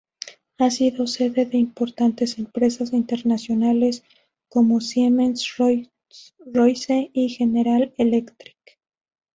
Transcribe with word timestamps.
Ha 0.57 0.71
sido 0.71 1.05
sede 1.05 1.45
de 1.45 1.59
importantes 1.59 2.39
empresas 2.39 2.91
internacionales 2.91 4.03
como 4.49 4.81
Siemens, 4.81 5.47
Rolls 5.57 5.91
Royce 6.43 7.11
y 7.13 7.29
General 7.29 7.93
Electric. 7.99 8.57